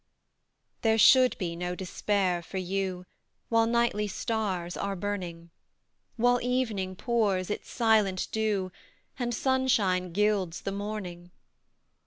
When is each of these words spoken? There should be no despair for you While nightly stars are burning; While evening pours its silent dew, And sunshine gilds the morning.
There 0.81 0.97
should 0.97 1.37
be 1.37 1.55
no 1.55 1.75
despair 1.75 2.41
for 2.41 2.57
you 2.57 3.05
While 3.49 3.67
nightly 3.67 4.07
stars 4.07 4.75
are 4.75 4.95
burning; 4.95 5.51
While 6.17 6.41
evening 6.41 6.95
pours 6.95 7.51
its 7.51 7.69
silent 7.69 8.27
dew, 8.31 8.71
And 9.19 9.31
sunshine 9.31 10.11
gilds 10.11 10.61
the 10.61 10.71
morning. 10.71 11.29